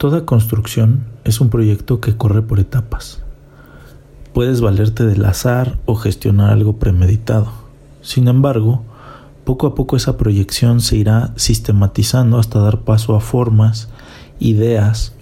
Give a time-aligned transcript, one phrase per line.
[0.00, 3.20] Toda construcción es un proyecto que corre por etapas.
[4.32, 7.52] Puedes valerte del azar o gestionar algo premeditado.
[8.00, 8.82] Sin embargo,
[9.44, 13.90] poco a poco esa proyección se irá sistematizando hasta dar paso a formas,
[14.38, 15.12] ideas,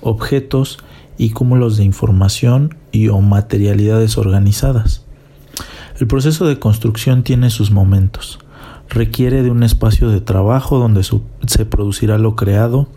[0.00, 0.78] objetos
[1.18, 5.04] y cúmulos de información y o materialidades organizadas.
[6.00, 8.38] El proceso de construcción tiene sus momentos.
[8.88, 12.88] Requiere de un espacio de trabajo donde se producirá lo creado,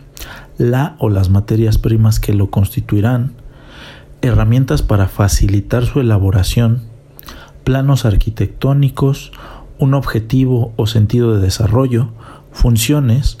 [0.58, 3.32] la o las materias primas que lo constituirán,
[4.22, 6.82] herramientas para facilitar su elaboración,
[7.64, 9.32] planos arquitectónicos,
[9.78, 12.10] un objetivo o sentido de desarrollo,
[12.52, 13.38] funciones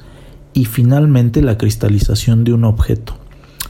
[0.52, 3.16] y finalmente la cristalización de un objeto,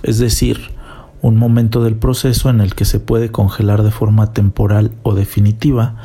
[0.02, 0.74] es decir,
[1.22, 5.96] un momento del proceso en el que se puede congelar de forma temporal o definitiva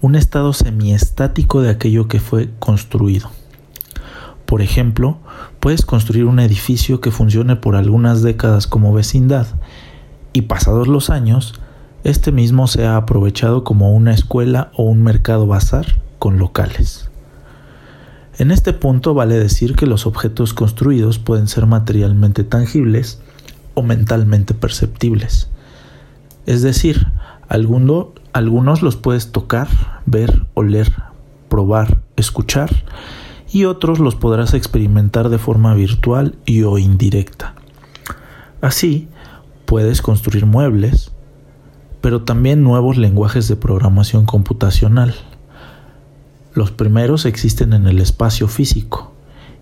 [0.00, 3.30] un estado semiestático de aquello que fue construido.
[4.50, 5.16] Por ejemplo,
[5.60, 9.46] puedes construir un edificio que funcione por algunas décadas como vecindad
[10.32, 11.54] y pasados los años,
[12.02, 17.10] este mismo sea aprovechado como una escuela o un mercado bazar con locales.
[18.38, 23.20] En este punto vale decir que los objetos construidos pueden ser materialmente tangibles
[23.74, 25.48] o mentalmente perceptibles.
[26.46, 27.06] Es decir,
[27.46, 29.68] algunos los puedes tocar,
[30.06, 30.92] ver, oler,
[31.48, 32.70] probar, escuchar
[33.52, 37.54] y otros los podrás experimentar de forma virtual y o indirecta.
[38.60, 39.08] Así,
[39.66, 41.12] puedes construir muebles,
[42.00, 45.14] pero también nuevos lenguajes de programación computacional.
[46.54, 49.12] Los primeros existen en el espacio físico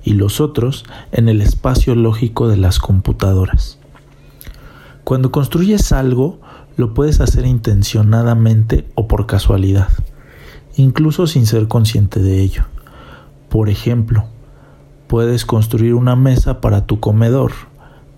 [0.03, 3.79] y los otros en el espacio lógico de las computadoras.
[5.05, 6.41] Cuando construyes algo,
[6.77, 9.89] lo puedes hacer intencionadamente o por casualidad,
[10.77, 12.65] incluso sin ser consciente de ello.
[13.49, 14.27] Por ejemplo,
[15.07, 17.53] puedes construir una mesa para tu comedor,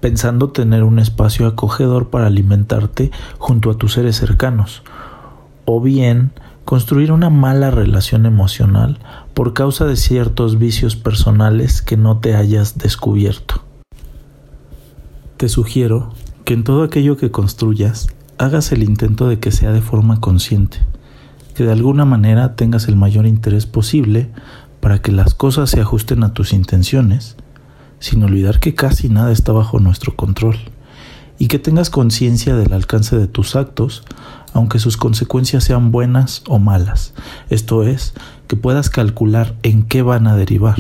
[0.01, 4.83] pensando tener un espacio acogedor para alimentarte junto a tus seres cercanos,
[5.65, 6.33] o bien
[6.65, 8.99] construir una mala relación emocional
[9.35, 13.63] por causa de ciertos vicios personales que no te hayas descubierto.
[15.37, 16.13] Te sugiero
[16.45, 18.09] que en todo aquello que construyas
[18.39, 20.79] hagas el intento de que sea de forma consciente,
[21.55, 24.31] que de alguna manera tengas el mayor interés posible
[24.81, 27.37] para que las cosas se ajusten a tus intenciones,
[27.99, 30.57] sin olvidar que casi nada está bajo nuestro control,
[31.39, 34.03] y que tengas conciencia del alcance de tus actos,
[34.53, 37.15] aunque sus consecuencias sean buenas o malas,
[37.49, 38.15] esto es,
[38.47, 40.77] que puedas calcular en qué van a derivar.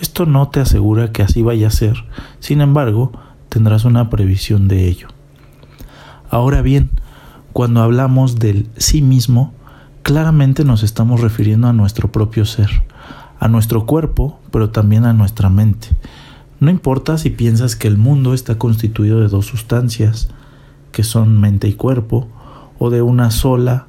[0.00, 2.04] Esto no te asegura que así vaya a ser,
[2.40, 3.12] sin embargo,
[3.48, 5.08] tendrás una previsión de ello.
[6.30, 6.90] Ahora bien,
[7.52, 9.52] cuando hablamos del sí mismo,
[10.04, 12.68] claramente nos estamos refiriendo a nuestro propio ser,
[13.40, 15.88] a nuestro cuerpo, pero también a nuestra mente.
[16.60, 20.28] No importa si piensas que el mundo está constituido de dos sustancias,
[20.92, 22.28] que son mente y cuerpo,
[22.78, 23.86] o de una sola,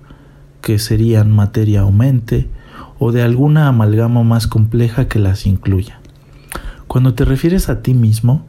[0.62, 2.50] que serían materia o mente,
[2.98, 6.00] o de alguna amalgama más compleja que las incluya.
[6.88, 8.46] Cuando te refieres a ti mismo,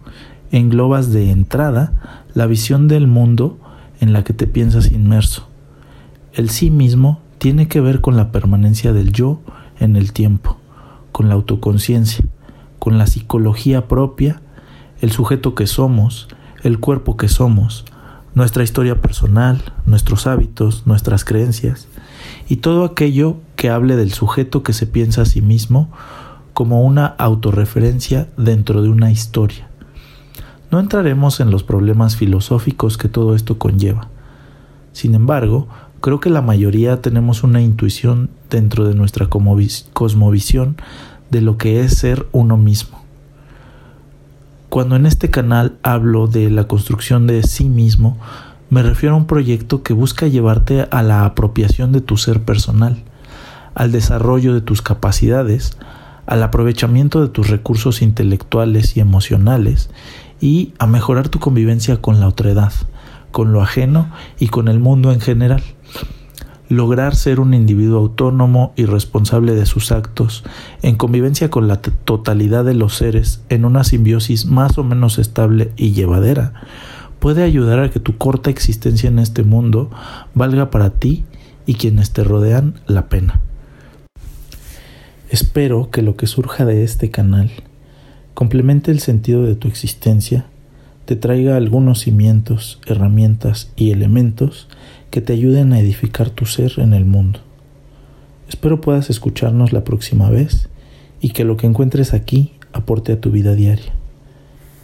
[0.53, 3.59] englobas de entrada la visión del mundo
[4.00, 5.48] en la que te piensas inmerso.
[6.33, 9.41] El sí mismo tiene que ver con la permanencia del yo
[9.79, 10.59] en el tiempo
[11.17, 12.27] con la autoconciencia,
[12.79, 14.43] con la psicología propia,
[15.01, 16.29] el sujeto que somos,
[16.63, 17.87] el cuerpo que somos,
[18.35, 21.89] nuestra historia personal, nuestros hábitos, nuestras creencias
[22.51, 25.91] y todo aquello que hable del sujeto que se piensa a sí mismo
[26.53, 29.71] como una autorreferencia dentro de una historia.
[30.71, 34.11] No entraremos en los problemas filosóficos que todo esto conlleva.
[34.93, 35.67] Sin embargo,
[36.01, 40.77] creo que la mayoría tenemos una intuición dentro de nuestra cosmovisión
[41.31, 43.03] de lo que es ser uno mismo.
[44.69, 48.19] Cuando en este canal hablo de la construcción de sí mismo,
[48.69, 53.03] me refiero a un proyecto que busca llevarte a la apropiación de tu ser personal,
[53.75, 55.78] al desarrollo de tus capacidades,
[56.27, 59.91] al aprovechamiento de tus recursos intelectuales y emocionales
[60.41, 62.72] y a mejorar tu convivencia con la otredad,
[63.31, 65.63] con lo ajeno y con el mundo en general
[66.68, 70.44] lograr ser un individuo autónomo y responsable de sus actos,
[70.83, 75.71] en convivencia con la totalidad de los seres, en una simbiosis más o menos estable
[75.77, 76.53] y llevadera,
[77.18, 79.91] puede ayudar a que tu corta existencia en este mundo
[80.34, 81.24] valga para ti
[81.66, 83.41] y quienes te rodean la pena.
[85.28, 87.50] Espero que lo que surja de este canal
[88.36, 90.44] complemente el sentido de tu existencia,
[91.07, 94.69] te traiga algunos cimientos, herramientas y elementos
[95.11, 97.41] que te ayuden a edificar tu ser en el mundo.
[98.49, 100.69] Espero puedas escucharnos la próxima vez
[101.21, 103.93] y que lo que encuentres aquí aporte a tu vida diaria.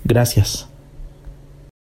[0.04, 0.71] Gracias.